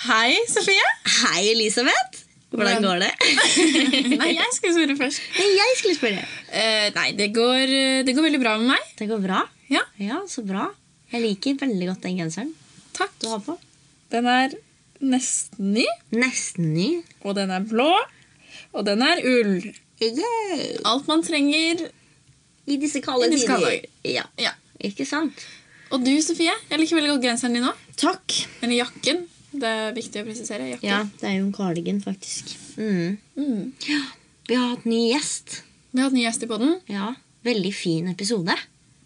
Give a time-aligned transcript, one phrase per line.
[0.00, 0.86] Hei, Sofie.
[1.20, 2.22] Hei, Elisabeth.
[2.50, 3.10] Hvordan går det?
[4.20, 5.20] nei, jeg skulle spørre først.
[5.36, 6.22] Nei, jeg skulle spørre.
[6.50, 7.74] Uh, nei, det går,
[8.08, 8.88] det går veldig bra med meg.
[8.98, 9.42] Det går bra?
[9.70, 9.82] Ja.
[10.02, 10.64] Ja, så bra.
[11.12, 12.50] Jeg liker veldig godt den genseren
[12.96, 13.12] Takk.
[13.22, 13.54] du har på.
[14.10, 14.52] Den er
[15.00, 16.88] nesten ny, Nesten ny.
[17.24, 17.88] og den er blå,
[18.74, 19.56] og den er ull.
[20.02, 20.78] Yay!
[20.90, 21.86] Alt man trenger.
[22.70, 23.84] I disse kalde tider.
[24.06, 24.52] Ja, Ja.
[24.80, 25.44] ikke sant?
[25.90, 27.72] Og du, Sofie, jeg liker veldig godt genseren din nå.
[27.98, 28.36] Takk.
[28.62, 29.24] Eller jakken.
[29.50, 30.68] Det er viktig å presisere.
[30.74, 30.86] Jakke.
[30.86, 32.52] Ja, det er jo en cardigan, faktisk.
[32.78, 33.18] Mm.
[33.36, 33.72] Mm.
[34.46, 35.62] Vi har hatt ny gjest.
[35.90, 36.78] Vi har hatt ny gjest i podden.
[36.90, 38.52] Ja, Veldig fin episode.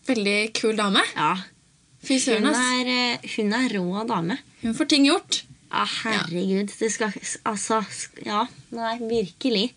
[0.09, 1.01] Veldig kul dame.
[1.15, 1.37] Ja.
[2.05, 2.59] Fy søren, ass.
[2.83, 4.41] eh, hun er rå dame.
[4.65, 5.45] Hun får ting gjort.
[5.71, 6.73] Ja, herregud.
[6.79, 7.15] Det skal
[7.47, 7.79] Altså,
[8.27, 8.43] ja.
[8.75, 9.69] Nei, virkelig.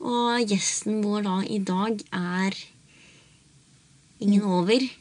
[0.00, 2.54] Og gjesten vår da i dag er
[4.20, 4.92] ingen over, ingen,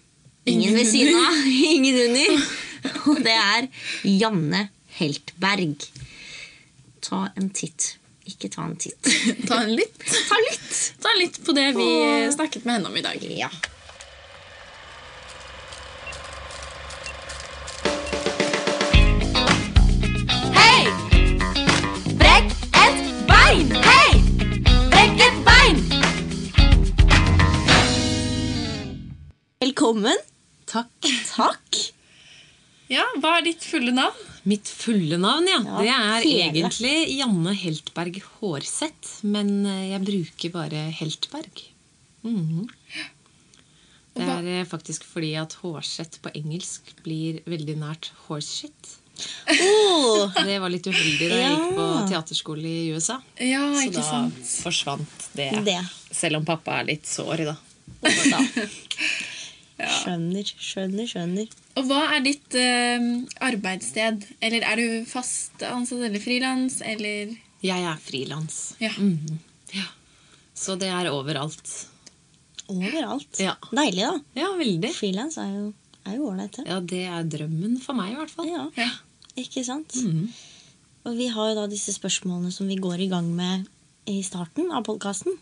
[0.46, 1.46] Ingen ved siden av,
[1.76, 2.46] ingen under.
[3.10, 3.70] Og det er
[4.08, 4.68] Janne
[4.98, 5.88] Heltberg.
[7.06, 7.96] Ta en titt.
[8.26, 9.06] Ikke ta en titt.
[9.50, 10.02] Ta en litt.
[10.02, 10.70] Ta litt!
[11.02, 11.88] Ta litt på det vi
[12.34, 13.22] snakket med henne om i dag.
[13.38, 13.52] Ja.
[29.66, 30.18] Velkommen.
[30.66, 31.08] Takk.
[31.30, 31.95] Takk.
[32.92, 34.20] Ja, Hva er ditt fulle navn?
[34.46, 35.58] Mitt fulle navn, ja.
[35.66, 36.50] Ja, det er hele.
[36.52, 39.16] egentlig Janne Heltberg Hårseth.
[39.26, 41.64] Men eh, jeg bruker bare Heltberg.
[42.26, 42.68] Mhm.
[44.16, 48.94] Det er eh, faktisk fordi at hårsett på engelsk blir veldig nært horseshit.
[49.50, 53.18] Oh, Det var litt uheldig da jeg gikk på teaterskole i USA.
[53.42, 54.40] Ja, Så ikke da sant.
[54.64, 55.50] forsvant det.
[55.68, 55.80] Det.
[56.16, 57.58] Selv om pappa er litt sår, da.
[58.06, 58.40] da.
[60.06, 61.50] Skjønner, skjønner, skjønner.
[61.80, 63.08] Og hva er ditt eh,
[63.44, 64.24] arbeidssted?
[64.46, 67.34] Eller er du fast ansatt eller frilans, eller
[67.66, 68.76] Jeg er frilans.
[68.80, 68.92] Ja.
[68.98, 69.40] Mhm.
[69.74, 69.88] ja.
[70.56, 71.66] Så det er overalt.
[72.72, 73.40] Overalt.
[73.44, 73.56] Ja.
[73.76, 74.14] Deilig, da.
[74.40, 74.92] Ja, veldig.
[74.96, 75.66] Frilans er jo
[76.06, 76.66] er jo ålreit, det.
[76.70, 78.46] Ja, det er drømmen for meg, i hvert fall.
[78.52, 78.90] Ja, Ja.
[79.42, 79.96] ikke sant?
[79.98, 80.28] Mhm.
[81.06, 83.66] Og vi har jo da disse spørsmålene som vi går i gang med
[84.06, 85.38] i starten av podkasten.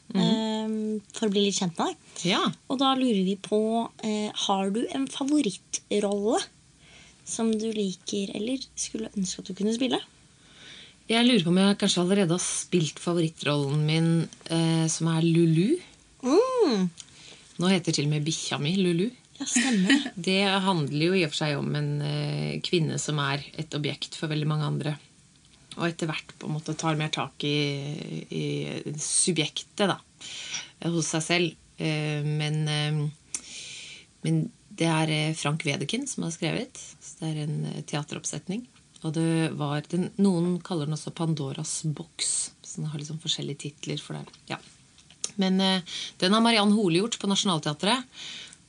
[1.13, 2.09] for å bli litt kjent med deg.
[2.33, 2.41] Ja.
[2.71, 3.59] Og da lurer vi på
[4.03, 6.39] eh, Har du en favorittrolle
[7.25, 9.99] som du liker, eller skulle ønske at du kunne spille?
[11.11, 14.11] Jeg lurer på om jeg kanskje allerede har spilt favorittrollen min,
[14.47, 15.75] eh, som er Lulu.
[16.23, 16.87] Mm.
[17.59, 19.09] Nå heter til og med bikkja mi Lulu.
[19.39, 20.07] Ja, stemmer.
[20.29, 24.15] Det handler jo i og for seg om en eh, kvinne som er et objekt
[24.19, 24.95] for veldig mange andre.
[25.77, 27.57] Og etter hvert på en måte tar mer tak i,
[28.29, 28.45] i
[29.01, 29.97] subjektet da,
[30.93, 31.59] hos seg selv.
[31.77, 32.99] Eh, men, eh,
[34.21, 36.79] men det er eh, Frank Wedekind som har skrevet.
[37.01, 38.67] Så det er en teateroppsetning.
[39.03, 42.53] Og det var den, Noen kaller den også Pandoras boks.
[42.61, 43.99] Så den har liksom forskjellige titler.
[43.99, 44.39] for det.
[44.53, 44.61] Ja.
[45.35, 48.05] Men den har Mariann Hole gjort på Nationaltheatret.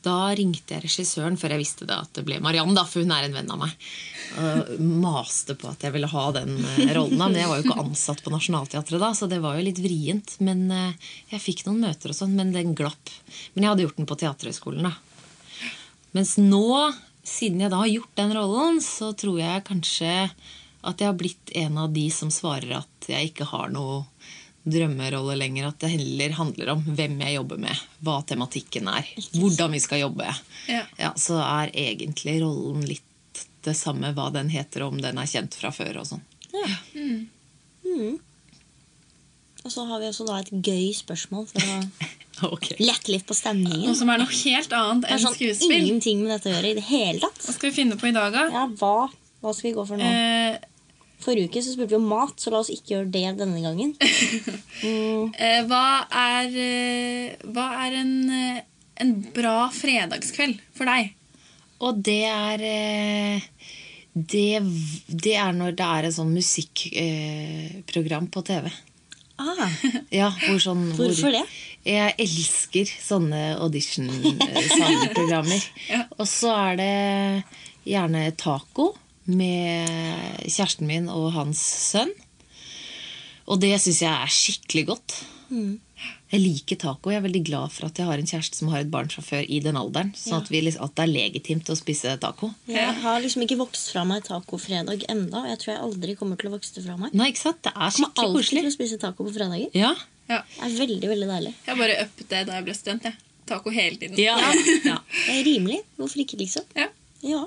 [0.04, 3.26] Da ringte jeg regissøren før jeg visste det at det ble Mariann, for hun er
[3.26, 3.86] en venn av meg.
[4.40, 7.16] Og maste på at jeg ville ha den eh, rollen.
[7.20, 10.36] Men jeg var jo ikke ansatt på Nationaltheatret da, så det var jo litt vrient.
[10.44, 13.14] Men eh, jeg fikk noen møter og sånn, men den glapp.
[13.54, 14.94] Men jeg hadde gjort den på Teaterhøgskolen, da.
[16.14, 16.68] Mens nå,
[17.26, 20.12] siden jeg da har gjort den rollen, så tror jeg kanskje
[20.84, 24.04] at jeg har blitt en av de som svarer at jeg ikke har noe
[24.64, 25.70] drømmerolle lenger.
[25.70, 30.04] At det heller handler om hvem jeg jobber med, hva tematikken er, hvordan vi skal
[30.04, 30.28] jobbe.
[30.70, 31.12] Ja.
[31.20, 33.02] Så er egentlig rollen litt
[33.64, 36.24] det samme hva den heter, om den er kjent fra før og sånn.
[36.54, 36.68] Ja.
[36.94, 38.18] Mm.
[39.64, 41.78] Og så har vi også da et gøy spørsmål for å
[42.54, 42.76] okay.
[42.84, 43.86] lette litt på stemningen.
[43.88, 45.76] Noe som er noe helt annet enn sånn skuespill.
[45.78, 47.40] ingenting med dette å gjøre i det hele tatt.
[47.46, 48.44] Hva skal vi finne på i dag, da?
[48.52, 49.08] Ja, hva,
[49.40, 50.10] hva skal vi gå for nå?
[50.10, 50.73] Eh,
[51.24, 53.90] Forrige uke så spurte vi om mat, så la oss ikke gjøre det denne gangen.
[54.84, 58.60] Mm, eh, hva er, eh, hva er en, eh,
[59.00, 61.02] en bra fredagskveld for deg?
[61.84, 62.58] Og det er
[64.14, 64.62] det,
[65.10, 68.64] det er når det er et sånn musikkprogram på TV.
[69.42, 69.64] ah,
[70.20, 71.44] Ja, hvor sånn, hvor- hvorfor det?
[71.84, 75.62] Jeg elsker sånne audition-sangprogrammer.
[75.90, 76.00] Ja.
[76.16, 76.94] Og så er det
[77.84, 78.94] gjerne taco
[79.26, 81.60] med kjæresten min og hans
[81.92, 82.12] sønn.
[83.48, 85.16] Og det syns jeg er skikkelig godt.
[85.52, 85.80] Mm.
[86.32, 87.10] Jeg liker taco.
[87.12, 89.22] Jeg er veldig glad for at jeg har en kjæreste som har et barn fra
[89.22, 90.10] før i den alderen.
[90.18, 92.50] Sånn at, vi, liksom- at det er legitimt å spise taco.
[92.66, 96.40] Jeg har liksom ikke vokst fra meg tacofredag enda, og jeg tror jeg aldri kommer
[96.40, 97.14] til å vokse det fra meg.
[97.14, 97.62] Nei, ikke sant?
[97.62, 99.70] Det er skikkelig Jeg kommer alltid til å spise taco på fredager.
[99.74, 99.94] Ja.
[100.28, 100.40] Ja.
[100.56, 101.54] Det er veldig, veldig deilig.
[101.68, 103.02] Jeg bare uppet det da jeg ble student.
[103.04, 103.14] Jeg.
[103.46, 104.16] Taco hele tiden.
[104.18, 104.38] Ja.
[104.90, 104.98] ja.
[105.12, 105.82] Det er rimelig.
[106.00, 106.64] Hvorfor ikke, liksom?
[106.74, 106.88] Ja.
[107.22, 107.44] Ja.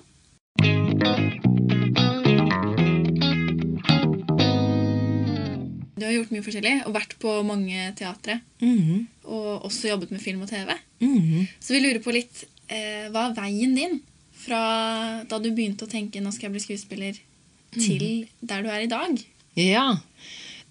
[5.98, 8.40] Du har gjort mye forskjellig og vært på mange teatre.
[8.62, 9.08] Mhm.
[9.28, 10.76] Og også jobbet med film og TV.
[11.02, 11.48] Mhm.
[11.60, 14.02] Så vi lurer på litt eh, Hva er veien din
[14.38, 17.20] fra da du begynte å tenke 'nå skal jeg bli skuespiller',
[17.74, 19.18] til der du er i dag?
[19.56, 20.00] Ja.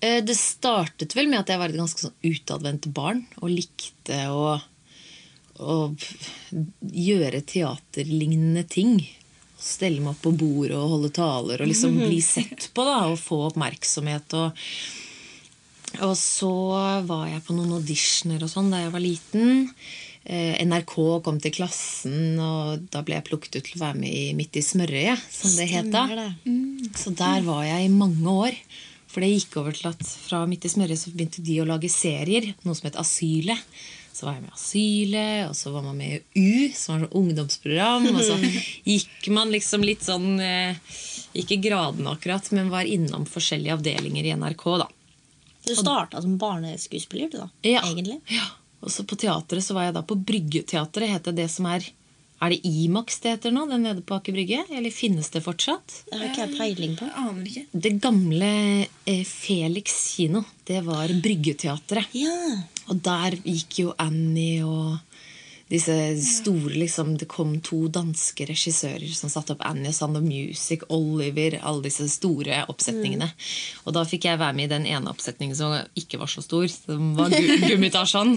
[0.00, 4.28] Eh, Det startet vel med at jeg var et ganske sånn utadvendt barn og likte
[4.30, 4.60] å,
[5.58, 5.96] å
[6.92, 9.00] gjøre teaterlignende ting.
[9.58, 13.18] Stelle meg opp på bordet og holde taler og liksom bli sett på da, og
[13.18, 14.34] få oppmerksomhet.
[14.36, 14.52] Og,
[16.04, 16.52] og så
[17.06, 19.66] var jeg på noen auditioner og sånn da jeg var liten.
[20.26, 24.10] Eh, NRK kom til klassen, og da ble jeg plukket ut til å være med
[24.10, 26.02] i Midt i smørøyet, som det het da.
[26.10, 26.96] Stemmer.
[26.98, 28.58] Så der var jeg i mange år.
[29.06, 31.88] For det gikk over til at fra Midt i smørøyet så begynte de å lage
[31.92, 32.50] serier.
[32.66, 33.62] Noe som het Asylet.
[34.16, 37.06] Så var jeg med i Asylet, og så var man med i U, som var
[37.06, 38.10] et ungdomsprogram.
[38.10, 38.40] Og så
[38.96, 40.98] gikk man liksom litt sånn eh,
[41.38, 44.90] Ikke gradene akkurat, men var innom forskjellige avdelinger i NRK, da.
[45.66, 47.48] Du starta som barneskuespiller, du da?
[47.66, 47.82] Ja.
[47.84, 48.20] Egentlig?
[48.30, 48.46] Ja.
[48.80, 51.10] Og så på teatret så var jeg da på Bryggeteatret.
[51.10, 51.88] Heter det som er
[52.36, 53.64] Er det Imax det heter nå?
[53.66, 54.60] Den nede på Aker Brygge?
[54.68, 56.02] Eller finnes det fortsatt?
[56.10, 57.08] Det har ikke jeg peiling på.
[57.08, 57.64] Jeg aner ikke.
[57.72, 58.50] Det gamle
[59.08, 62.12] eh, Felix kino, det var Bryggeteatret.
[62.12, 62.36] Ja.
[62.92, 65.05] Og der gikk jo Annie og
[65.70, 70.22] disse store liksom, Det kom to danske regissører som satte opp Annie og Sound of
[70.26, 73.28] Music, Oliver, alle disse store oppsetningene.
[73.84, 76.68] Og da fikk jeg være med i den ene oppsetningen som ikke var så stor,
[76.70, 77.34] som var
[77.68, 78.36] gummitasjon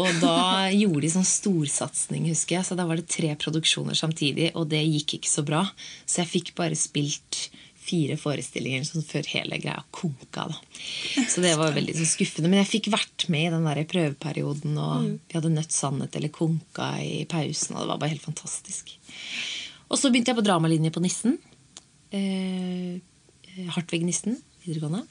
[0.00, 2.68] Og da gjorde de sånn storsatsing, husker jeg.
[2.70, 5.66] Så da var det tre produksjoner samtidig, og det gikk ikke så bra.
[6.06, 7.48] Så jeg fikk bare spilt
[7.84, 10.46] fire forestillinger sånn før hele greia konka.
[10.50, 10.58] da.
[11.32, 12.50] Så det var veldig skuffende.
[12.50, 16.32] Men jeg fikk vært med i den der prøveperioden, og vi hadde nødt sannhet eller
[16.34, 18.94] konka i pausen, og det var bare helt fantastisk.
[19.90, 21.36] Og så begynte jeg på dramalinje på Nissen.
[22.14, 22.98] Eh,
[23.74, 25.04] Hartvig Nissen videregående.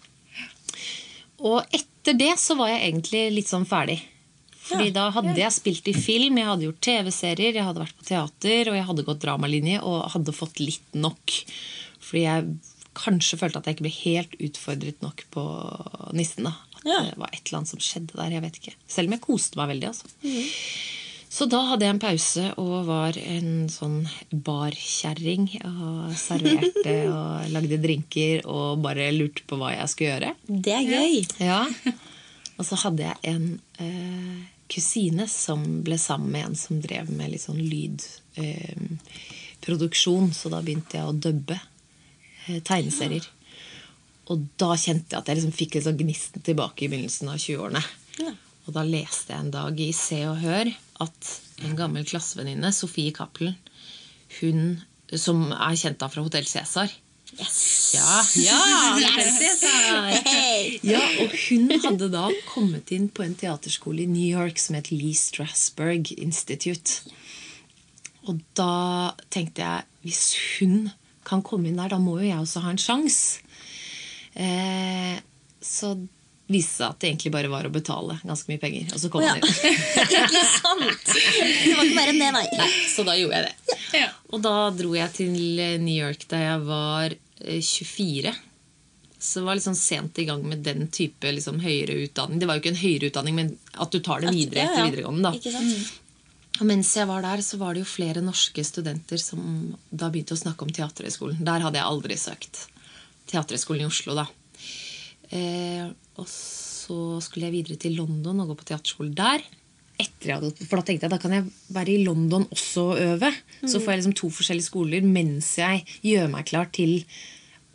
[1.43, 3.99] Og etter det så var jeg egentlig litt sånn ferdig.
[4.63, 8.05] Fordi da hadde jeg spilt i film, jeg hadde gjort TV-serier, jeg hadde vært på
[8.07, 11.35] teater, og jeg hadde gått dramalinje og hadde fått litt nok.
[12.13, 12.45] Fordi jeg
[12.94, 15.42] kanskje følte at jeg ikke ble helt utfordret nok på
[16.13, 16.45] Nissen.
[16.45, 16.54] da.
[16.77, 17.00] At Ja.
[17.10, 18.30] det var et eller annet som skjedde der.
[18.36, 18.75] jeg vet ikke.
[18.88, 19.88] Selv om jeg koste meg veldig.
[19.89, 20.06] altså.
[21.33, 25.48] Så da hadde jeg en pause og var en sånn barkjerring.
[25.65, 30.30] Og serverte og lagde drinker og bare lurte på hva jeg skulle gjøre.
[30.45, 31.25] Det er gøy.
[31.42, 31.65] Ja.
[32.60, 33.48] Og så hadde jeg en
[33.81, 40.27] eh, kusine som ble sammen med en som drev med litt sånn lydproduksjon.
[40.30, 41.57] Eh, så da begynte jeg å dubbe
[42.67, 43.27] tegneserier.
[44.31, 47.83] Og da kjente jeg at jeg liksom fikk liksom gnisten tilbake i begynnelsen av 20-årene.
[48.23, 48.33] Ja.
[48.63, 50.71] Og da leste jeg en dag i Se og Hør
[51.03, 51.31] at
[51.63, 53.57] en gammel klassevenninne, Sofie Cappelen,
[54.39, 54.81] hun
[55.19, 56.93] som er kjent da fra Hotell Cæsar
[57.39, 57.91] Yes.
[57.95, 58.97] Ja, ja!
[58.99, 59.41] yes.
[59.41, 60.83] Yes.
[60.85, 64.91] Ja, og hun hadde da kommet inn på en teaterskole i New York som het
[64.93, 67.09] Lee Strasberg Institute.
[68.29, 70.23] Og da tenkte jeg hvis
[70.59, 70.91] hun
[71.27, 73.43] kan komme inn der, da må jo jeg også ha en sjanse.
[74.33, 75.17] Eh,
[75.63, 75.93] så
[76.53, 78.89] viste det seg at det egentlig bare var å betale ganske mye penger.
[78.93, 79.35] Og så kom oh, ja.
[79.35, 79.51] han inn.
[80.23, 81.13] Ikke sant?
[81.13, 82.47] Det var ikke mer enn det, nei.
[82.59, 83.77] Nei, så da gjorde jeg det.
[84.03, 84.09] Ja.
[84.33, 85.37] Og da dro jeg til
[85.83, 88.33] New York da jeg var eh, 24.
[89.23, 92.41] Så det var liksom sånn sent i gang med den type liksom, høyere utdanning.
[92.41, 95.31] Det var jo ikke en høyere utdanning, men at du tar det videre etter videregående.
[95.31, 96.02] da.
[96.60, 100.36] Og mens jeg var der, så var det jo flere norske studenter som da begynte
[100.36, 101.41] å snakke om Teaterhøgskolen.
[101.41, 102.67] Der hadde jeg aldri søkt.
[103.31, 104.27] Teaterhøgskolen i Oslo, da.
[105.33, 105.88] Eh,
[106.22, 109.41] og så skulle jeg videre til London og gå på teaterskole der.
[109.93, 113.01] Etter jeg hadde, for da tenkte jeg da kan jeg være i London også og
[113.01, 113.31] øve.
[113.62, 117.00] Så får jeg liksom to forskjellige skoler mens jeg gjør meg klar til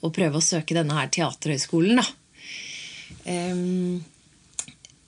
[0.04, 1.98] å prøve å søke denne her teaterhøgskolen.
[1.98, 2.06] da.
[3.32, 4.04] Ehm,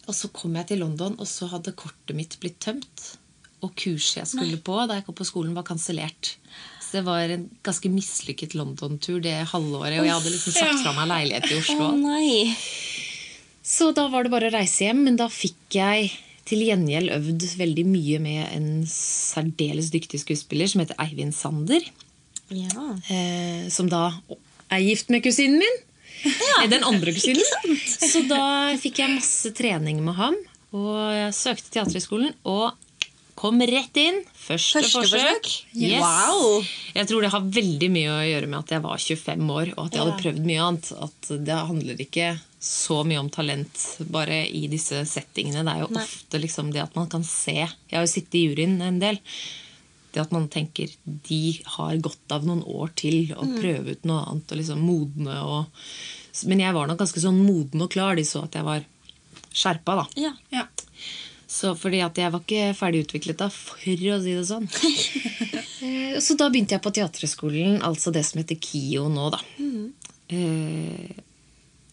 [0.08, 3.04] og så kom jeg til London, og så hadde kortet mitt blitt tømt.
[3.60, 6.34] Og kurset jeg skulle på da jeg kom på skolen, var kansellert.
[6.80, 10.00] Så det var en ganske mislykket London-tur det halvåret.
[10.00, 11.92] Og jeg hadde liksom sagt fra meg leilighet i Oslo.
[12.00, 12.56] nei.
[13.70, 16.10] Så da var det bare å reise hjem, men da fikk jeg
[16.48, 21.84] til gjengjeld øvd veldig mye med en særdeles dyktig skuespiller som heter Eivind Sander.
[22.50, 22.88] Ja.
[23.12, 24.08] Eh, som da
[24.70, 25.80] er gift med kusinen min.
[26.24, 26.66] Ja.
[26.68, 27.78] Den andre kusinen.
[27.86, 30.36] Så da fikk jeg masse trening med ham.
[30.76, 32.74] Og jeg søkte Teaterhøgskolen og
[33.36, 34.22] kom rett inn.
[34.34, 35.20] Første, Første forsøk.
[35.20, 35.48] forsøk?
[35.76, 36.00] Yes.
[36.02, 36.62] Wow.
[36.94, 39.82] Jeg tror det har veldig mye å gjøre med at jeg var 25 år og
[39.86, 40.92] at jeg hadde prøvd mye annet.
[41.06, 42.28] At det handler ikke
[42.60, 45.62] så mye om talent bare i disse settingene.
[45.64, 46.02] Det er jo Nei.
[46.04, 49.18] ofte liksom det at man kan se Jeg har jo sittet i juryen en del.
[50.12, 53.60] Det at man tenker de har godt av noen år til å Mm.
[53.62, 55.66] prøve ut noe annet og liksom modne og
[56.46, 58.14] Men jeg var nok ganske sånn moden og klar.
[58.16, 58.84] De så at jeg var
[59.52, 60.06] skjerpa, da.
[60.16, 60.32] Ja.
[60.52, 60.62] Ja.
[61.50, 64.70] Så fordi at jeg var ikke ferdig utviklet da, for å si det sånn.
[65.80, 69.38] Eh, Så da begynte jeg på Teaterhøgskolen, altså det som heter KIO nå, da.
[70.28, 71.14] Eh,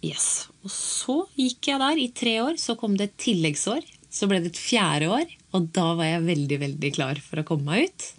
[0.03, 0.25] yes.
[0.67, 2.57] Og så gikk jeg der i tre år.
[2.59, 3.87] Så kom det et tilleggsår.
[4.11, 5.31] Så ble det et fjerde år.
[5.55, 8.09] Og da var jeg veldig, veldig klar for å komme meg ut.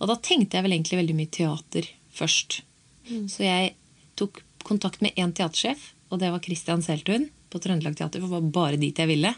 [0.00, 2.62] Og da tenkte jeg vel egentlig veldig mye teater først.
[3.28, 3.74] Så jeg
[4.16, 8.24] tok kontakt med én teatersjef, og det var Christian Seltun på Trøndelag Teater.
[8.24, 9.34] For det var bare dit jeg ville.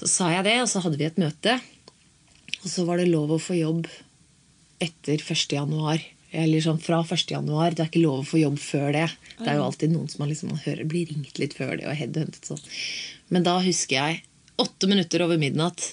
[0.00, 1.58] Så sa jeg det, og så hadde vi et møte.
[2.62, 3.88] Og så var det lov å få jobb
[4.80, 5.52] etter 1.
[5.58, 6.00] januar.
[6.30, 7.26] Eller sånn fra 1.
[7.34, 7.74] januar.
[7.76, 9.06] Det er ikke lov å få jobb før det.
[9.40, 11.84] Det er jo alltid noen som man liksom, man hører blir ringt litt før det.
[11.90, 12.62] og headhuntet sånn.
[13.34, 14.22] Men da husker jeg
[14.60, 15.92] åtte minutter over midnatt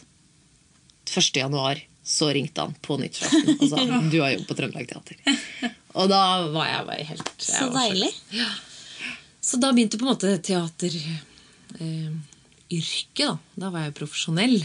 [1.08, 1.42] 1.
[1.42, 3.84] januar så ringte han på nyttårsaften og sa
[4.14, 5.20] du har jobb på Trøndelag Teater.
[6.00, 6.22] Og da
[6.54, 8.12] var jeg bare helt jeg Så deilig.
[8.38, 8.48] Ja.
[9.44, 10.96] så da begynte på en måte teater...
[11.82, 12.37] eh,
[12.70, 13.38] da.
[13.56, 14.60] Da var jeg profesjonell.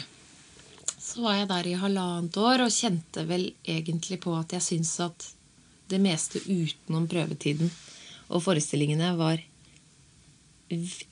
[0.98, 4.98] Så var jeg der i halvannet år og kjente vel egentlig på at jeg syntes
[5.02, 5.30] at
[5.92, 7.70] det meste utenom prøvetiden
[8.32, 9.42] og forestillingene var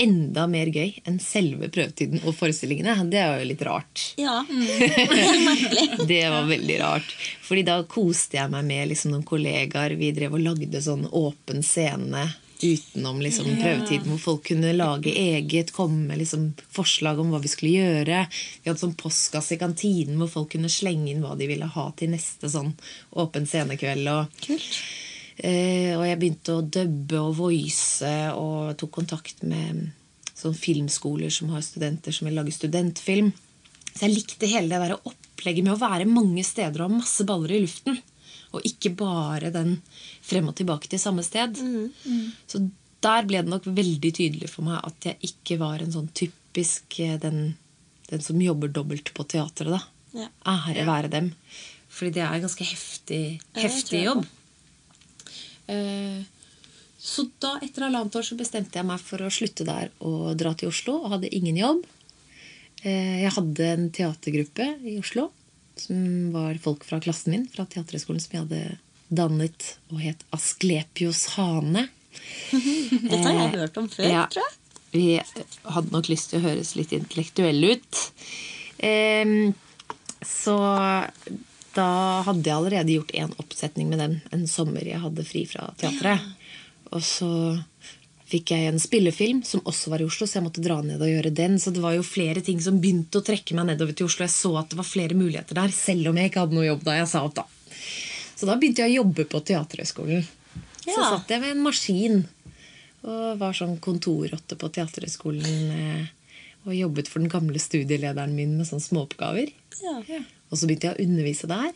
[0.00, 2.94] enda mer gøy enn selve prøvetiden og forestillingene.
[3.12, 4.04] Det er jo litt rart.
[4.20, 4.38] Ja.
[4.49, 6.06] Merkelig.
[6.09, 7.12] Det var veldig rart.
[7.44, 9.97] Fordi da koste jeg meg med liksom noen kollegaer.
[10.00, 12.25] Vi drev og lagde sånn åpen scene
[12.62, 17.50] utenom liksom prøvetiden, hvor folk kunne lage eget, komme med liksom forslag om hva vi
[17.52, 18.24] skulle gjøre.
[18.62, 21.86] Vi hadde sånn postkasse i kantinen hvor folk kunne slenge inn hva de ville ha
[21.96, 22.72] til neste sånn
[23.22, 24.10] åpen scenekveld.
[24.12, 24.82] Og, Kult.
[25.40, 29.88] Eh, og jeg begynte å dubbe og voice og tok kontakt med
[30.36, 33.32] sånn filmskoler som har studenter som vil lage studentfilm.
[33.94, 37.26] Så jeg likte hele det der opplegget med å være mange steder og ha masse
[37.28, 37.98] baller i luften.
[38.52, 39.76] Og ikke bare den
[40.26, 41.57] frem og tilbake til samme sted.
[42.50, 42.62] Så
[43.00, 46.99] der ble det nok veldig tydelig for meg at jeg ikke var en sånn typisk
[47.00, 47.54] eh, den,
[48.11, 49.71] den som jobber dobbelt på teatret.
[49.76, 49.80] da.
[50.25, 50.26] Ja.
[50.50, 51.30] Ære være dem.
[51.90, 53.23] Fordi det er en ganske heftig,
[53.57, 54.26] heftig jobb.
[55.71, 56.21] Eh,
[57.00, 60.52] Så da, etter halvannet år, så bestemte jeg meg for å slutte der og dra
[60.54, 60.99] til Oslo.
[61.00, 61.87] Og hadde ingen jobb.
[62.85, 65.30] Eh, Jeg hadde en teatergruppe i Oslo
[65.80, 68.78] som var folk fra klassen min fra Teaterhøgskolen som jeg hadde
[69.10, 71.88] dannet og het Asklepios hane.
[73.10, 74.26] Dette har jeg hørt om før, Ja.
[74.30, 74.56] tror jeg.
[74.90, 75.04] Vi
[75.70, 77.99] hadde nok lyst til å høres litt intellektuelle ut.
[80.26, 80.56] Så
[81.76, 81.87] da
[82.26, 86.25] hadde jeg allerede gjort én oppsetning med dem en sommer jeg hadde fri fra teatret.
[86.90, 87.30] Og så
[88.30, 91.10] fikk jeg en spillefilm som også var i Oslo, så jeg måtte dra ned og
[91.10, 91.58] gjøre den.
[91.62, 94.26] Så det var jo flere ting som begynte å trekke meg nedover til Oslo.
[94.26, 96.84] Jeg så at det var flere muligheter der, selv om jeg ikke hadde noe jobb
[96.87, 97.46] da jeg sa opp, da.
[98.40, 100.22] Så da begynte jeg å jobbe på Teaterhøgskolen.
[100.87, 102.22] Så satt jeg med en maskin
[103.04, 105.70] og var sånn kontorrotte på Teaterhøgskolen.
[105.76, 106.08] eh,
[106.68, 109.49] Og jobbet for den gamle studielederen min med sånne småoppgaver.
[109.80, 109.94] Ja.
[110.50, 111.70] Og så begynte jeg å undervise der.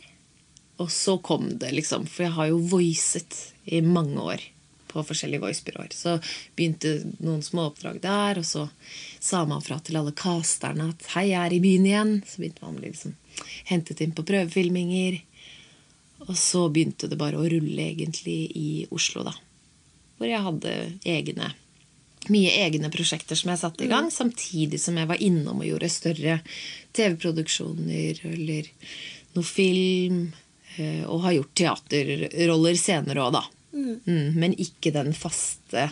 [0.77, 2.05] Og så kom det, liksom.
[2.05, 4.43] For jeg har jo voicet i mange år
[4.95, 5.93] på forskjellige voicebyråer.
[5.95, 6.15] Så
[6.55, 8.65] begynte noen små oppdrag der, og så
[9.19, 12.17] sa man fra til alle casterne at 'hei, jeg er i byen igjen'.
[12.25, 13.15] Så begynte man å bli liksom
[13.71, 15.21] hentet inn på prøvefilminger.
[16.27, 19.35] Og så begynte det bare å rulle egentlig i Oslo, da.
[20.17, 21.53] Hvor jeg hadde egne
[22.31, 25.91] mye egne prosjekter som jeg satte i gang, samtidig som jeg var innom og gjorde
[25.93, 26.39] større
[26.95, 28.71] TV-produksjoner eller
[29.35, 30.33] noe film.
[30.77, 33.43] eh, Og har gjort teaterroller senere òg, da.
[33.75, 35.89] Mm, men ikke den faste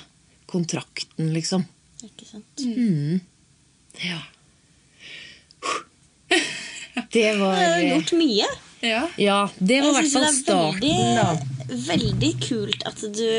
[0.48, 1.66] kontrakten, liksom.
[2.04, 2.64] Ikke sant.
[2.64, 3.20] Mm.
[4.04, 4.22] Ja.
[7.12, 8.48] Det var Du har gjort mye.
[8.84, 9.04] Ja.
[9.18, 11.28] Ja, det var i hvert fall starten, da.
[11.70, 13.30] veldig, veldig kult at du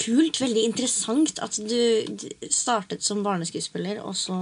[0.00, 2.06] Kult, veldig interessant at du
[2.48, 4.38] startet som barneskuespiller, og så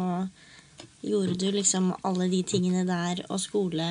[1.02, 3.88] gjorde du liksom alle de tingene der og skole,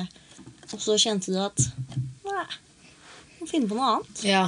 [0.72, 1.60] og så kjente du at
[3.48, 4.24] Finne på noe annet.
[4.28, 4.46] Ja.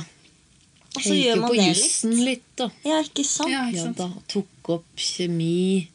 [0.90, 1.40] Og så gjør man gjør litt.
[1.40, 2.46] man på det jussen litt.
[2.58, 2.68] da.
[2.84, 3.52] Ja, ikke sant?
[3.52, 5.88] Ja, ikke Ja, da tok opp kjemi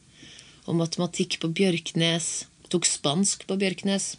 [0.66, 2.30] og matematikk på Bjørknes.
[2.72, 4.16] Tok spansk på Bjørknes.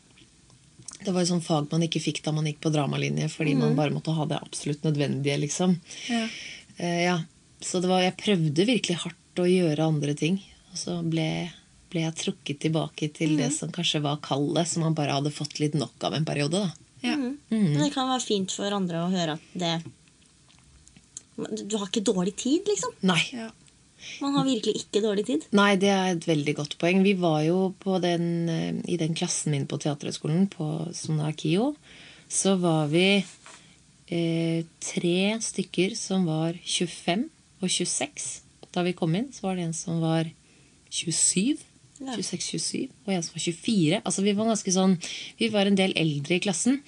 [1.03, 3.75] Det var jo sånn fag man ikke fikk da man gikk på dramalinje, fordi man
[3.77, 5.75] bare måtte ha det absolutt nødvendige, liksom.
[6.09, 6.23] Ja.
[6.79, 7.17] Uh, ja.
[7.61, 10.39] Så det var, jeg prøvde virkelig hardt å gjøre andre ting.
[10.71, 11.49] Og så ble,
[11.91, 15.57] ble jeg trukket tilbake til det som kanskje var kallet, som man bare hadde fått
[15.61, 16.67] litt nok av en periode.
[16.67, 16.86] da.
[17.03, 17.15] Ja.
[17.17, 19.75] Men det kan være fint for andre å høre at det
[21.37, 22.93] Du har ikke dårlig tid, liksom.
[23.05, 23.19] Nei.
[23.33, 23.51] Ja.
[24.21, 25.43] Man har virkelig ikke dårlig tid.
[25.57, 27.03] Nei, det er et veldig godt poeng.
[27.05, 30.87] Vi var jo på den, eh, i den klassen min på Teaterhøgskolen, på-
[31.27, 31.75] er KIO,
[32.29, 33.23] så var vi
[34.09, 37.29] eh, tre stykker som var 25
[37.61, 38.41] og 26.
[38.71, 40.29] Da vi kom inn, så var det en som var
[40.89, 41.57] 27.
[41.97, 42.13] Ja.
[42.13, 44.01] 26-27, og en som var 24.
[44.03, 44.91] Altså Vi var ganske sånn
[45.39, 46.81] Vi var en del eldre i klassen.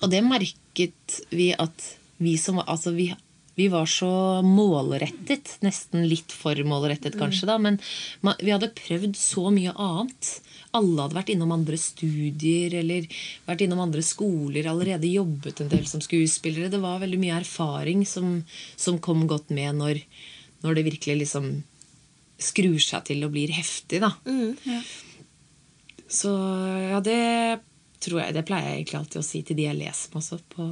[0.00, 1.86] Og det merket vi at
[2.20, 3.08] vi som var Altså, vi,
[3.56, 5.56] vi var så målrettet.
[5.64, 7.56] Nesten litt for målrettet, kanskje, da.
[7.58, 7.80] Men
[8.24, 10.34] man, vi hadde prøvd så mye annet.
[10.76, 13.08] Alle hadde vært innom andre studier eller
[13.48, 14.68] vært innom andre skoler.
[14.70, 16.70] Allerede jobbet en del som skuespillere.
[16.72, 18.42] Det var veldig mye erfaring som,
[18.76, 20.04] som kom godt med når,
[20.64, 21.52] når det virkelig liksom
[22.40, 24.12] skrur seg til og blir heftig, da.
[24.66, 24.80] Ja.
[26.10, 26.30] Så
[26.90, 27.60] ja, det
[28.02, 30.38] tror jeg Det pleier jeg egentlig alltid å si til de jeg leser med også,
[30.54, 30.70] på,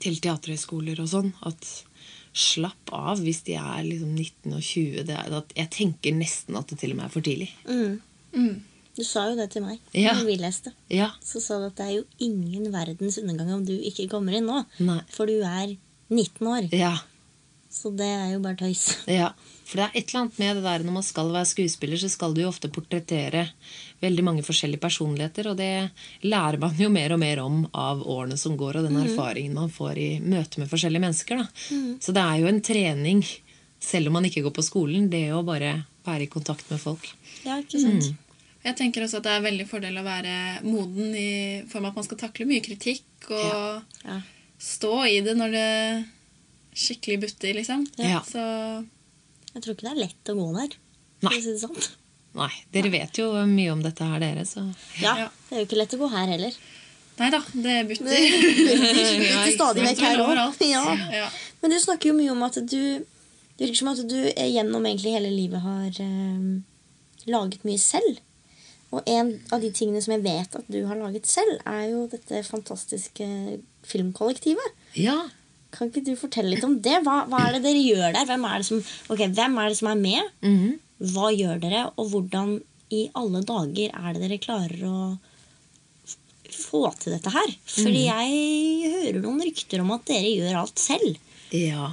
[0.00, 1.68] til teaterhøyskoler og sånn, at
[2.32, 5.04] slapp av hvis de er liksom 19 og 20.
[5.08, 7.50] Det er, at jeg tenker nesten at det til og med er for tidlig.
[7.68, 8.56] Mm.
[8.96, 10.14] Du sa jo det til meg Ja.
[10.16, 10.72] når vi leste.
[10.92, 11.10] Ja.
[11.22, 14.48] Så sa du at det er jo ingen verdens undergang om du ikke kommer inn
[14.48, 14.62] nå.
[14.86, 15.00] Nei.
[15.12, 15.76] For du er
[16.10, 16.70] 19 år.
[16.74, 16.94] Ja.
[17.70, 18.80] Så det er jo bare tøys.
[19.20, 19.28] Ja,
[19.64, 22.08] for det er et eller annet med det der når man skal være skuespiller, så
[22.10, 23.44] skal du jo ofte portrettere
[24.02, 25.90] veldig mange forskjellige personligheter, og det
[26.26, 29.70] lærer man jo mer og mer om av årene som går, og den erfaringen man
[29.70, 31.44] får i møte med forskjellige mennesker.
[31.44, 31.68] Da.
[32.02, 33.22] Så det er jo en trening,
[33.80, 35.76] selv om man ikke går på skolen, det å bare
[36.08, 37.06] være i kontakt med folk.
[37.46, 38.10] Ja, ikke sant?
[38.64, 40.34] Jeg tenker også at det er veldig fordel å være
[40.66, 41.30] moden i
[41.70, 44.18] form av at man skal takle mye kritikk og Ja.
[44.58, 45.68] stå i det når det
[46.80, 47.84] skikkelig butter, liksom.
[48.00, 48.22] Ja.
[48.26, 48.40] Så
[49.54, 50.76] Jeg tror ikke det er lett å gå der.
[51.26, 51.36] Nei.
[51.40, 51.76] si det sånn.
[52.38, 54.62] Nei, dere vet jo mye om dette her, dere, så
[55.02, 55.28] Ja, Ja.
[55.48, 56.58] Det er jo ikke lett å gå her heller.
[57.20, 58.06] Nei da, det butter.
[59.20, 60.62] butter stadig vekk her òg.
[60.64, 60.84] Ja.
[61.12, 61.26] Ja.
[61.60, 63.04] Men du snakker jo mye om at du
[63.58, 66.46] Det virker som at du gjennom egentlig hele livet har eh,
[67.28, 68.22] laget mye selv.
[68.90, 72.06] Og en av de tingene som jeg vet at du har laget selv, er jo
[72.10, 73.26] dette fantastiske
[73.86, 74.80] filmkollektivet.
[74.96, 75.18] ja.
[75.74, 76.98] Kan ikke du fortelle litt om det?
[77.06, 78.26] Hva, hva er det dere gjør der?
[78.28, 80.30] Hvem er det som, okay, er, det som er med?
[80.46, 80.78] Mhm.
[81.14, 82.58] Hva gjør dere, og hvordan
[82.92, 84.98] i alle dager er det dere klarer å
[86.50, 87.54] få til dette her?
[87.70, 91.16] Fordi jeg hører noen rykter om at dere gjør alt selv.
[91.56, 91.92] Ja.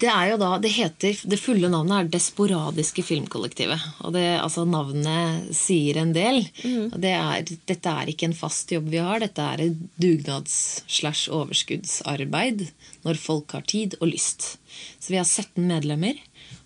[0.00, 3.80] Det er jo da, det heter, det fulle navnet er Det sporadiske filmkollektivet.
[4.06, 6.48] Og det, altså Navnet sier en del.
[6.86, 9.20] Og det er, dette er ikke en fast jobb vi har.
[9.20, 12.58] Dette er et dugnads-slash-overskuddsarbeid
[13.04, 14.40] når folk har tid og lyst.
[14.96, 16.16] Så vi har 17 medlemmer,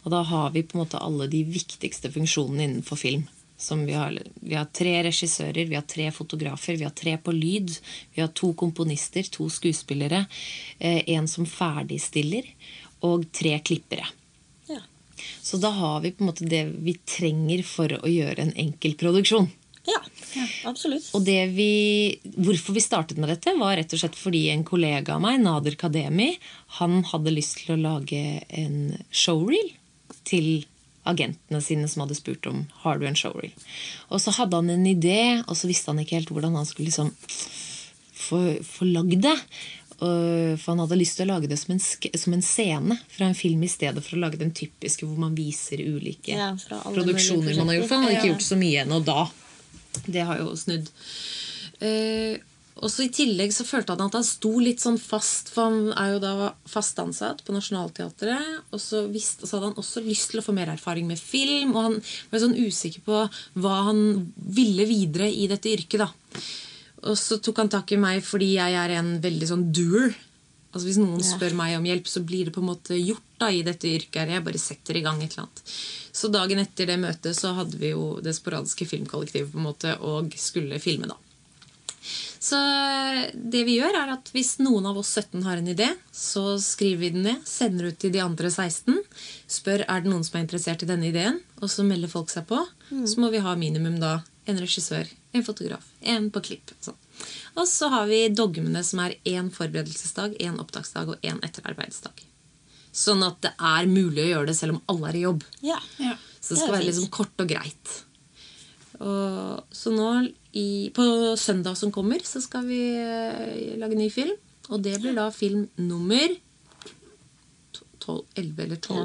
[0.05, 3.25] og da har vi på en måte alle de viktigste funksjonene innenfor film.
[3.57, 7.33] Som vi, har, vi har tre regissører, vi har tre fotografer, vi har tre på
[7.33, 7.71] lyd.
[8.15, 10.25] Vi har to komponister, to skuespillere,
[10.79, 12.45] eh, en som ferdigstiller,
[13.05, 14.07] og tre klippere.
[14.71, 14.81] Ja.
[15.43, 18.97] Så da har vi på en måte det vi trenger for å gjøre en enkel
[19.01, 19.51] produksjon.
[19.85, 20.01] Ja,
[20.71, 21.11] absolutt.
[21.15, 25.19] Og det vi, hvorfor vi startet med dette, var rett og slett fordi en kollega
[25.19, 26.33] av meg, Nader Kademi,
[26.81, 28.79] han hadde lyst til å lage en
[29.13, 29.75] showreel
[30.25, 30.65] til
[31.05, 33.53] agentene sine som hadde spurt om har du en showreel.
[34.09, 36.89] Og så hadde han en idé, og så visste han ikke helt hvordan han skulle
[36.89, 37.13] liksom
[38.25, 39.37] få, få lagd det.
[40.01, 43.27] Og- For han hadde lyst til å lage det som en, som en scene fra
[43.27, 46.53] en film i stedet for å lage den typiske hvor man viser ulike Ja,
[46.95, 47.89] produksjoner man har gjort.
[47.89, 49.31] For han hadde ikke gjort så mye ennå da.
[50.07, 50.91] Det har jo snudd.
[51.81, 52.39] Eh,
[52.83, 55.93] og så I tillegg så følte han at han sto litt sånn fast, for han
[55.95, 56.33] er jo da
[56.67, 58.65] fast ansatt på Nationaltheatret.
[58.75, 61.77] Og så, visste, så hadde han også lyst til å få mer erfaring med film,
[61.77, 61.97] og han
[62.33, 63.23] var sånn usikker på
[63.63, 66.03] hva han ville videre i dette yrket.
[66.03, 66.11] da.
[67.05, 70.15] Og så tok han tak i meg fordi jeg er en veldig sånn doer.
[70.75, 71.37] Altså Hvis noen Ja.
[71.37, 74.29] spør meg om hjelp, så blir det på en måte gjort da i dette yrket.
[74.29, 75.63] Jeg bare setter i gang et eller annet.
[76.13, 79.95] Så dagen etter det møtet så hadde vi jo det sporadiske filmkollektivet på en måte
[80.01, 81.15] og skulle filme, da.
[82.45, 82.59] Så
[83.33, 86.99] det vi gjør, er at hvis noen av oss 17 har en idé, så skriver
[87.01, 88.99] vi den ned, sender ut til de andre 16,
[89.49, 92.45] spør er det noen som er interessert i denne ideen, og så melder folk seg
[92.51, 92.61] på.
[93.09, 96.73] Så må vi ha minimum da en regissør, en fotograf, en på klipp.
[96.85, 96.99] Sånn.
[97.57, 102.25] Og så har vi dogmene, som er én forberedelsesdag, én opptaksdag og én etterarbeidsdag.
[102.95, 105.47] Sånn at det er mulig å gjøre det selv om alle er i jobb.
[105.67, 105.81] Ja.
[105.99, 106.17] Ja.
[106.39, 107.95] Så det Det skal være liksom kort og greit.
[109.01, 110.11] Og, så nå
[110.55, 111.05] i, på
[111.41, 114.37] søndag som kommer, så skal vi eh, lage ny film.
[114.71, 116.37] Og det blir da film nummer
[118.05, 119.05] 12, 11 eller 12 ja.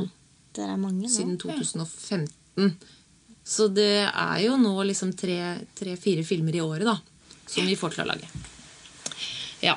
[0.55, 1.11] det er mange nå.
[1.11, 2.69] siden 2015.
[3.49, 6.97] Så det er jo nå liksom tre-fire filmer i året da,
[7.49, 8.29] som vi får til å lage.
[9.65, 9.73] Ja.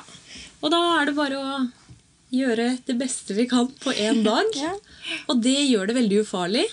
[0.61, 1.55] Og da er det bare å
[2.33, 4.45] gjøre det beste vi kan på én dag.
[4.63, 4.75] Ja.
[5.27, 6.63] Og det gjør det veldig ufarlig.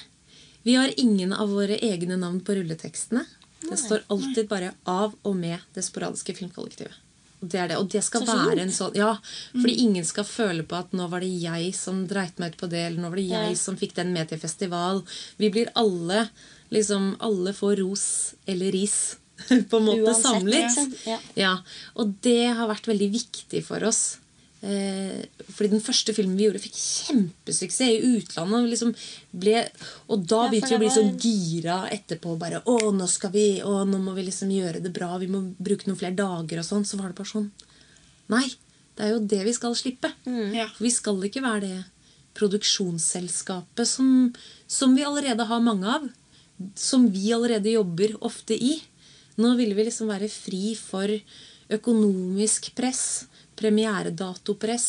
[0.63, 3.25] Vi har ingen av våre egne navn på rulletekstene.
[3.65, 6.95] Det står alltid bare 'av og med det sporadiske filmkollektivet'.
[7.41, 7.77] Det er det.
[7.81, 9.17] Og det skal være en sånn Ja,
[9.51, 12.69] fordi ingen skal føle på at nå var det jeg som dreit meg ut på
[12.71, 13.55] det, eller nå var det jeg Ja.
[13.59, 15.03] som fikk den med til festival.
[15.39, 16.29] Vi blir alle
[16.71, 18.07] liksom Alle får ros
[18.47, 19.17] eller ris,
[19.71, 20.55] på en måte, Uansett, samlet.
[20.65, 20.95] liksom.
[21.09, 21.19] Ja.
[21.35, 21.53] Ja,
[21.97, 24.19] og det har vært veldig viktig for oss.
[24.61, 28.59] Eh, fordi den første filmen vi gjorde, fikk kjempesuksess i utlandet.
[28.61, 28.91] Og, liksom
[29.33, 29.63] ble,
[30.13, 32.35] og da Ja, begynte vi å bli sånn gira etterpå.
[32.39, 35.15] Bare, å, nå skal vi, å, nå må vi liksom gjøre det bra.
[35.23, 36.85] Vi må bruke noen flere dager og sånn.
[36.85, 37.49] Så var det bare sånn
[38.31, 38.45] Nei,
[38.95, 40.13] det er jo det vi skal slippe.
[40.29, 40.69] Ja.
[40.77, 41.81] For vi skal ikke være det
[42.39, 44.33] produksjonsselskapet som,
[44.71, 46.05] som vi allerede har mange av.
[46.77, 48.77] Som vi allerede jobber ofte i.
[49.41, 51.13] Nå ville vi liksom være fri for
[51.71, 54.87] økonomisk press, premieredatopress.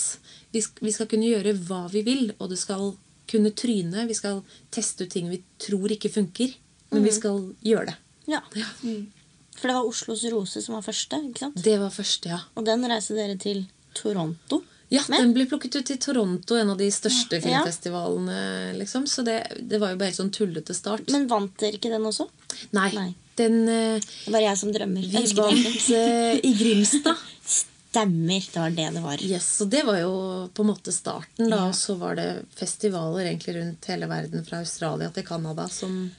[0.52, 2.92] Vi, vi skal kunne gjøre hva vi vil, og det skal
[3.32, 4.08] kunne tryne.
[4.10, 4.42] Vi skal
[4.74, 6.54] teste ut ting vi tror ikke funker,
[6.92, 7.98] men vi skal gjøre det.
[8.32, 8.42] Ja.
[8.52, 11.64] For det var Oslos Rose som var første, ikke sant?
[11.64, 12.42] Det var første, ja.
[12.58, 13.66] Og den reiste dere til
[13.98, 14.64] Toronto.
[14.92, 17.42] Ja, Men- Den ble plukket ut i Toronto, en av de største Ja.
[17.42, 18.74] filmfestivalene.
[18.78, 19.06] liksom.
[19.08, 21.10] Så det, det var jo bare helt sånn tullete start.
[21.10, 22.28] Men vant dere ikke den også?
[22.76, 23.16] Nei, Nei.
[23.40, 25.02] den eh, Det var jeg som drømmer.
[25.08, 27.16] Vi vant uh, i Grimstad.
[27.92, 28.40] Stemmer.
[28.52, 29.18] Det var det det var.
[29.24, 30.12] Yes, og det var jo
[30.54, 31.50] på en måte starten.
[31.50, 31.68] da, Ja.
[31.70, 36.12] Og så var det festivaler egentlig rundt hele verden, fra Australia til Canada, som,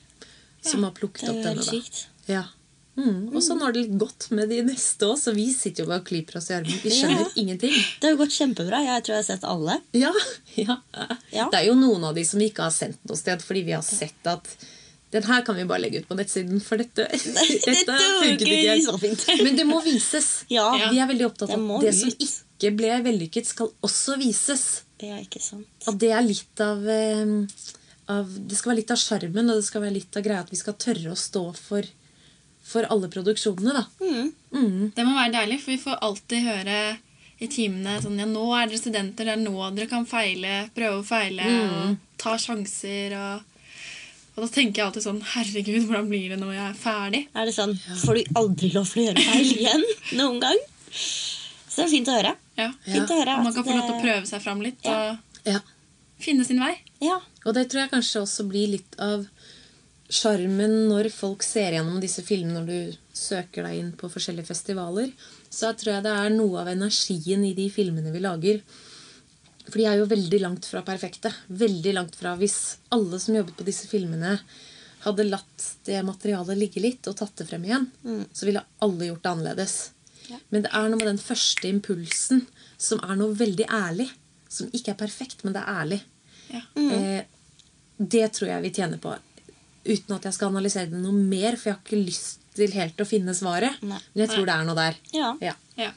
[0.63, 1.57] som har plukket opp denne.
[1.57, 1.63] da.
[1.63, 2.07] sykt.
[2.29, 2.45] Ja.
[2.97, 3.31] Mm.
[3.33, 6.03] Og sånn har det litt gått med de neste òg, så vi sitter jo bare
[6.03, 6.77] og klyper oss i armen.
[6.83, 7.31] Vi skjønner Ja.
[7.41, 7.73] ingenting.
[8.01, 8.83] Det har jo gått kjempebra.
[8.85, 9.79] Jeg tror jeg har sett alle.
[9.97, 10.13] Ja,
[10.61, 10.77] ja.
[11.33, 11.49] Ja.
[11.49, 13.73] Det er jo noen av de som vi ikke har sendt noe sted, fordi vi
[13.73, 14.53] har sett at
[15.13, 17.05] den her kan vi bare legge ut på nettsiden, for dette,
[17.69, 19.43] dette funket ikke.
[19.45, 20.45] Men det må vises.
[20.53, 20.69] Ja.
[20.91, 24.83] Vi er veldig opptatt av at det som ikke ble vellykket, skal også vises.
[25.03, 25.67] Ja, ikke sant.
[25.89, 27.35] At det er litt av, eh,
[28.13, 30.53] av Det skal være litt av sjarmen, og det skal være litt av greia at
[30.53, 31.89] vi skal tørre å stå for,
[32.63, 33.73] for alle produksjonene.
[33.75, 33.85] da.
[34.53, 34.93] Mm.
[34.95, 36.77] Det må være deilig, for vi får alltid høre
[37.43, 39.25] i timene sånn Ja, nå er dere studenter.
[39.27, 43.17] Det er nå dere kan feile, prøve å feile og ta sjanser.
[43.19, 43.65] Og,
[44.37, 47.23] og da tenker jeg alltid sånn Herregud, hvordan blir det når jeg er ferdig?
[47.35, 49.85] Er det sånn Får du aldri lov til å gjøre feil igjen?
[50.21, 50.63] Noen gang?
[50.93, 52.33] Så det er fint å høre.
[52.61, 52.71] Ja.
[52.87, 54.97] Fint å høre Og man kan få lov til å prøve seg fram litt Ja.
[55.11, 55.61] og Ja.
[56.23, 56.77] finne sin vei.
[57.03, 57.19] Ja.
[57.45, 59.25] Og det tror jeg kanskje også blir litt av
[60.13, 65.13] sjarmen når folk ser gjennom disse filmene når du søker deg inn på forskjellige festivaler.
[65.49, 68.61] Så tror jeg det er noe av energien i de filmene vi lager.
[69.69, 71.33] For de er jo veldig langt fra perfekte.
[71.49, 74.37] Veldig langt fra Hvis alle som jobbet på disse filmene,
[75.03, 77.89] hadde latt det materialet ligge litt og tatt det frem igjen,
[78.31, 79.77] så ville alle gjort det annerledes.
[80.55, 82.45] Men det er noe med den første impulsen
[82.79, 84.07] som er noe veldig ærlig.
[84.53, 86.01] Som ikke er perfekt, men det er ærlig.
[86.53, 86.63] Ja.
[86.77, 87.25] Eh,
[87.99, 89.15] det tror jeg vi tjener på.
[89.85, 93.01] Uten at jeg skal analysere det noe mer, for jeg har ikke lyst til helt
[93.01, 93.81] å finne svaret.
[93.83, 93.99] Nei.
[94.13, 94.99] Men jeg tror det er noe der.
[95.17, 95.35] ja.
[95.43, 95.59] Ja.
[95.81, 95.91] Ja.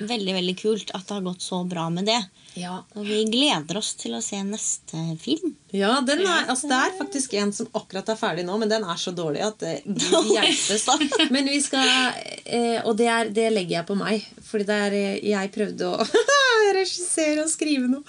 [0.00, 2.18] Veldig, veldig kult at det har gått så bra med det.
[2.58, 5.54] Ja, Og vi gleder oss til å se neste film.
[6.04, 9.00] den er, altså, Det er faktisk en som akkurat er ferdig nå, men den er
[9.00, 9.74] så dårlig at det
[10.34, 10.84] hjelpes.
[11.30, 11.88] Men vi skal
[12.44, 14.26] eh, Og det, er, det legger jeg på meg.
[14.50, 16.08] Fordi det er, eh, jeg prøvde å
[16.80, 18.04] regissere og skrive noe.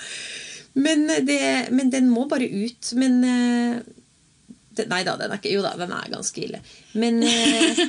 [0.74, 1.42] Men, det,
[1.72, 2.92] men den må bare ut.
[3.00, 3.80] Men eh,
[4.76, 6.60] det, Nei da, den er ikke Jo da, den er ganske ille.
[6.94, 7.86] Men, eh,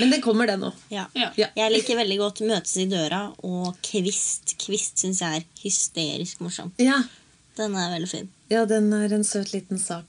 [0.00, 0.74] men den kommer, den òg.
[0.94, 1.06] Ja.
[1.18, 1.30] Ja.
[1.36, 4.56] Jeg liker veldig godt 'Møtes i døra' og 'Kvist'.
[4.62, 6.72] Kvist syns jeg er hysterisk morsom.
[6.78, 7.02] Ja.
[7.58, 8.28] Den er veldig fin.
[8.48, 10.04] ja, den er en søt liten sak.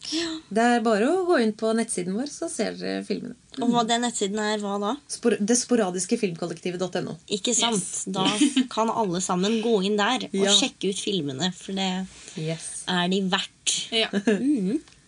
[0.53, 3.33] Det er bare å gå inn på nettsiden vår, så ser dere filmene.
[3.59, 4.91] Og hva den nettsiden er, hva da?
[5.09, 7.17] Spor det sporadiske filmkollektivet.no.
[7.27, 8.05] Ikke sant?
[8.13, 8.27] Da
[8.69, 10.53] kan alle sammen gå inn der og Ja.
[10.53, 12.05] sjekke ut filmene, for det
[12.37, 12.83] Yes.
[12.87, 13.75] er de verdt.
[13.91, 14.09] Ja.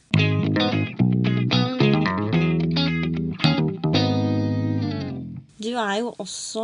[5.62, 6.64] Du er jo også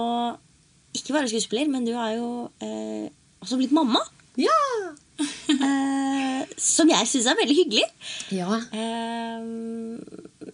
[0.98, 2.30] ikke bare skuespiller, men du er jo
[2.66, 3.10] eh,
[3.44, 4.02] også blitt mamma.
[4.42, 4.56] Ja!
[5.54, 7.86] Eh, som jeg syns er veldig hyggelig.
[8.34, 8.58] Ja.
[8.74, 9.46] Eh,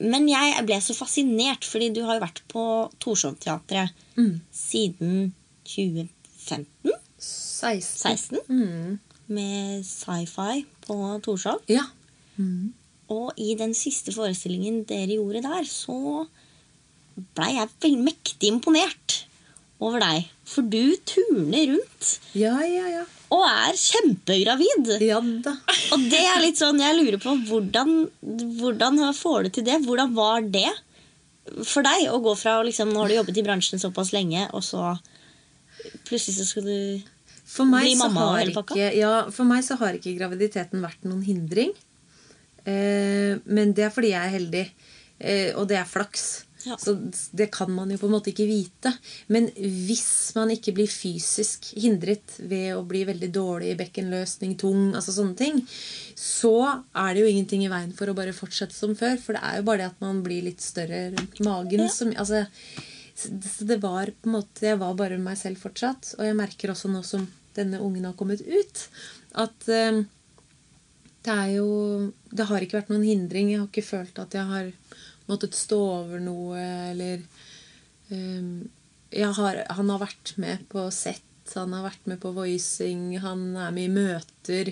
[0.04, 2.66] men jeg ble så fascinert, fordi du har jo vært på
[3.04, 4.36] Torshov-teatret Mm.
[4.54, 5.32] siden
[5.66, 6.92] 2015?
[7.18, 7.82] 16.
[7.82, 8.40] 16?
[8.52, 9.00] Mm.
[9.34, 11.64] Med sci-fi på Torshov.
[11.72, 11.88] Ja.
[13.14, 16.26] Og i den siste forestillingen dere gjorde der, så
[17.38, 19.20] blei jeg veldig mektig imponert
[19.84, 20.30] over deg.
[20.48, 23.04] For du turner rundt Ja, ja, ja.
[23.34, 24.94] og er kjempegravid.
[25.04, 25.54] Ja da.
[25.94, 27.94] Og det er litt sånn, jeg lurer på hvordan,
[28.60, 29.80] hvordan får du til det?
[29.86, 30.70] Hvordan var det
[31.68, 34.64] for deg å gå fra liksom, Nå har du jobbet i bransjen såpass lenge, og
[34.64, 34.94] så
[36.08, 36.78] plutselig så skal du
[37.54, 38.74] Bli mamma og har hele pakka?
[38.78, 41.74] ikke, ja, for meg så har ikke graviditeten vært noen hindring.
[42.66, 44.66] Eh, men det er fordi jeg er heldig.
[45.20, 46.44] Eh, og det er flaks.
[46.64, 46.78] Ja.
[46.80, 46.96] Så
[47.32, 48.94] det kan man jo på en måte ikke vite.
[49.34, 54.94] Men hvis man ikke blir fysisk hindret ved å bli veldig dårlig i bekkenløsning, tung,
[54.96, 55.60] altså sånne ting,
[56.16, 59.20] så er det jo ingenting i veien for å bare fortsette som før.
[59.20, 61.86] For det er jo bare det at man blir litt større rundt magen.
[61.86, 61.92] Ja.
[61.92, 62.46] Som, altså,
[63.14, 66.16] så det var på en måte Jeg var bare meg selv fortsatt.
[66.18, 68.88] Og jeg merker også nå som denne ungen har kommet ut,
[69.38, 70.00] at eh,
[71.24, 71.68] det er jo
[72.34, 73.52] Det har ikke vært noen hindring.
[73.54, 74.72] Jeg har ikke følt at jeg har
[75.30, 76.60] måttet stå over noe,
[76.92, 77.22] eller
[78.12, 78.70] um,
[79.14, 81.22] jeg har, Han har vært med på sett,
[81.56, 84.72] han har vært med på voicing, han er med i møter.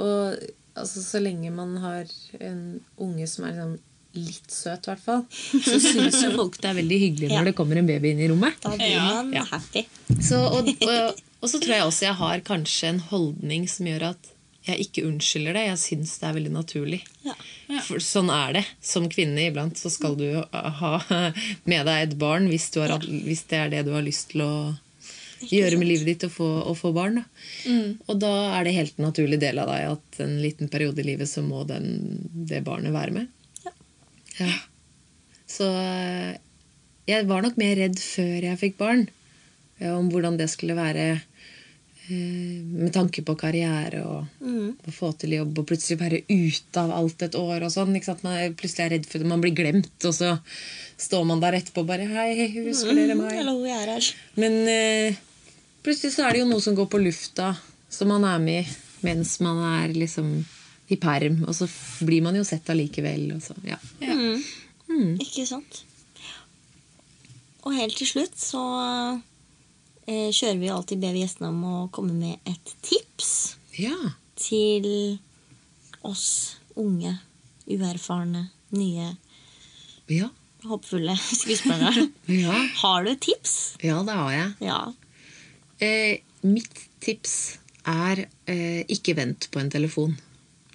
[0.00, 0.36] Og
[0.76, 2.08] altså, så lenge man har
[2.40, 3.76] en unge som er liksom
[4.16, 7.44] litt søt, i hvert fall, så syns jo folk det er veldig hyggelig når Ja.
[7.50, 8.56] det kommer en baby inn i rommet.
[8.64, 9.44] Da blir man Ja.
[9.50, 9.82] happy.
[10.24, 14.10] Så, og, og, og så tror jeg også jeg har kanskje en holdning som gjør
[14.14, 14.32] at
[14.66, 15.64] jeg ikke unnskylder det.
[15.68, 17.00] Jeg syns det er veldig naturlig.
[17.26, 17.36] Ja.
[17.86, 18.64] For sånn er det.
[18.84, 20.92] Som kvinne iblant så skal du ha
[21.70, 24.44] med deg et barn hvis, du har, hvis det er det du har lyst til
[24.46, 24.56] å
[25.46, 26.48] gjøre med livet ditt og få,
[26.78, 27.20] få barn.
[27.20, 27.76] Da.
[28.08, 31.30] Og da er det helt naturlig del av deg at en liten periode i livet
[31.30, 31.86] så må den,
[32.48, 33.30] det barnet være med.
[34.40, 34.50] Ja.
[35.48, 36.34] Så eh,
[37.08, 39.06] jeg var nok mer redd før jeg fikk barn,
[39.86, 41.24] om hvordan det skulle være eh,
[42.08, 44.46] med tanke på karriere og
[44.86, 47.94] å få til jobb og plutselig være ute av alt et år og sånn.
[48.22, 50.36] Man er plutselig er redd for det, man blir glemt, og så
[51.02, 53.34] står man der etterpå og bare Hei, husker dere meg?
[53.40, 54.10] Hallo, jeg er her.
[54.38, 55.18] Men eh,
[55.86, 57.54] plutselig så er det jo noe som går på lufta,
[57.90, 60.30] som man er med i mens man er liksom
[60.88, 61.42] i perm.
[61.46, 61.68] Og så
[62.06, 63.28] blir man jo sett allikevel.
[63.36, 63.78] Og så, ja.
[64.02, 65.82] Ikke sant?
[67.66, 68.62] Og helt til slutt så
[70.06, 73.94] eh, kjører vi alltid ber vi gjestene om å komme med et tips ja.
[74.38, 75.18] til
[76.06, 77.16] oss unge,
[77.66, 79.12] uerfarne, nye,
[80.12, 80.28] Ja.
[80.66, 82.08] håpefulle skuespillere.
[82.30, 82.56] Ja.
[82.82, 83.76] Har du tips?
[83.82, 84.52] ja, det har jeg.
[84.68, 84.80] Ja.
[85.82, 90.16] Eh, mitt tips er eh, ikke vent på en telefon.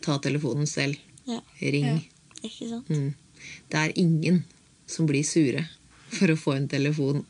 [0.01, 0.97] Ta telefonen selv.
[1.29, 1.39] ja.
[1.61, 2.01] Ring.
[2.41, 2.89] Ikke sant?
[2.89, 3.13] Mm.
[3.69, 4.43] Det er ingen
[4.89, 5.61] som blir sure
[6.11, 7.21] for å få en telefon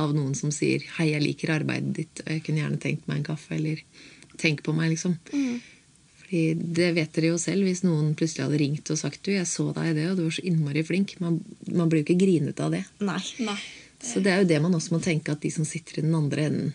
[0.00, 3.18] av noen som sier 'Hei, jeg liker arbeidet ditt, og jeg kunne gjerne tenkt meg
[3.18, 3.82] en kaffe', eller
[4.36, 5.18] 'tenk på meg', liksom.
[6.22, 9.46] Fordi det vet dere jo selv, hvis noen plutselig hadde ringt og sagt 'du, jeg
[9.46, 11.20] så deg i det, og du var så innmari flink'.
[11.20, 11.40] Man,
[11.72, 12.84] man blir jo ikke grinet av det.
[13.00, 13.22] Nei.
[13.40, 13.58] Nei.
[13.98, 16.14] Så det er jo det man også må tenke, at de som sitter i den
[16.14, 16.74] andre enden,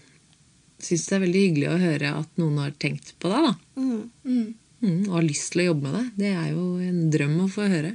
[0.83, 3.53] syns det er veldig hyggelig å høre at noen har tenkt på deg, da.
[3.79, 4.01] Mm.
[4.25, 4.49] Mm.
[4.83, 6.09] Mm, og har lyst til å jobbe med deg.
[6.19, 7.93] Det er jo en drøm å få høre.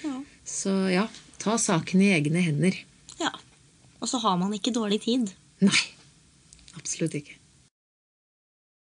[0.00, 0.14] Ja.
[0.48, 1.04] Så ja,
[1.42, 2.78] ta saken i egne hender.
[4.02, 5.30] Og så har man ikke dårlig tid.
[5.62, 5.82] Nei.
[6.78, 7.38] Absolutt ikke.